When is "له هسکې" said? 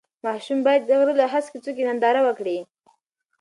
1.21-1.57